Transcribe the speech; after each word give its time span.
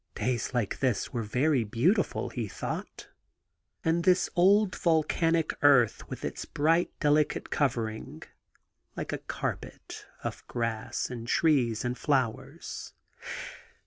Days 0.15 0.51
like 0.51 0.79
this 0.79 1.13
were 1.13 1.21
very 1.21 1.63
beautifiil, 1.63 2.31
he 2.31 2.47
thought, 2.47 3.07
and 3.83 3.83
55 3.83 3.83
THE 3.83 3.83
GARDEN 3.83 3.97
GOD 3.97 4.05
this 4.05 4.29
old 4.35 4.75
volcanic 4.75 5.53
earth 5.61 6.09
with 6.09 6.25
its 6.25 6.43
bright 6.45 6.89
delicate 6.99 7.51
cover 7.51 7.87
ing, 7.87 8.23
like 8.97 9.13
a 9.13 9.19
carpet, 9.19 10.07
of 10.23 10.43
grass 10.47 11.11
and 11.11 11.27
trees 11.27 11.85
and 11.85 11.95
flowers. 11.95 12.95